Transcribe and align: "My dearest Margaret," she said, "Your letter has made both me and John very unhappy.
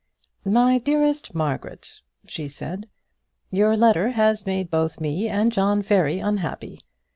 "My 0.45 0.79
dearest 0.79 1.35
Margaret," 1.35 2.01
she 2.25 2.47
said, 2.47 2.89
"Your 3.51 3.77
letter 3.77 4.09
has 4.13 4.47
made 4.47 4.71
both 4.71 4.99
me 4.99 5.29
and 5.29 5.51
John 5.51 5.79
very 5.83 6.17
unhappy. 6.17 6.79